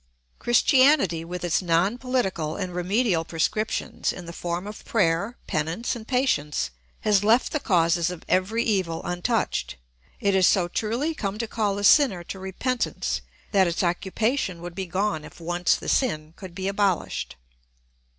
Christianity, 0.39 1.23
with 1.23 1.43
its 1.43 1.61
non 1.61 1.99
political 1.99 2.55
and 2.55 2.73
remedial 2.73 3.23
prescriptions, 3.23 4.11
in 4.11 4.25
the 4.25 4.33
form 4.33 4.65
of 4.65 4.83
prayer, 4.83 5.37
penance, 5.45 5.95
and 5.95 6.07
patience, 6.07 6.71
has 7.01 7.23
left 7.23 7.51
the 7.51 7.59
causes 7.59 8.09
of 8.09 8.23
every 8.27 8.63
evil 8.63 9.03
untouched. 9.05 9.75
It 10.19 10.33
has 10.33 10.47
so 10.47 10.67
truly 10.67 11.13
come 11.13 11.37
to 11.37 11.47
call 11.47 11.75
the 11.75 11.83
sinner 11.83 12.23
to 12.23 12.39
repentance 12.39 13.21
that 13.51 13.67
its 13.67 13.83
occupation 13.83 14.59
would 14.63 14.73
be 14.73 14.87
gone 14.87 15.23
if 15.23 15.39
once 15.39 15.75
the 15.75 15.87
sin 15.87 16.33
could 16.35 16.55
be 16.55 16.67
abolished. 16.67 17.35